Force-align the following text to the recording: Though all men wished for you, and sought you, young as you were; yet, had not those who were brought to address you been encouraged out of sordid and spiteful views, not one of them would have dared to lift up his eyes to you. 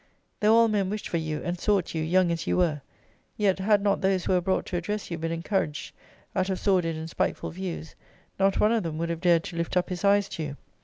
Though 0.39 0.55
all 0.55 0.67
men 0.67 0.89
wished 0.89 1.07
for 1.07 1.17
you, 1.17 1.43
and 1.43 1.59
sought 1.59 1.93
you, 1.93 2.01
young 2.01 2.31
as 2.31 2.47
you 2.47 2.57
were; 2.57 2.81
yet, 3.37 3.59
had 3.59 3.83
not 3.83 4.01
those 4.01 4.25
who 4.25 4.33
were 4.33 4.41
brought 4.41 4.65
to 4.65 4.75
address 4.77 5.11
you 5.11 5.17
been 5.19 5.31
encouraged 5.31 5.93
out 6.35 6.49
of 6.49 6.57
sordid 6.59 6.95
and 6.95 7.07
spiteful 7.07 7.51
views, 7.51 7.93
not 8.39 8.59
one 8.59 8.71
of 8.71 8.81
them 8.81 8.97
would 8.97 9.09
have 9.11 9.21
dared 9.21 9.43
to 9.43 9.57
lift 9.57 9.77
up 9.77 9.89
his 9.89 10.03
eyes 10.03 10.27
to 10.29 10.41
you. 10.41 10.57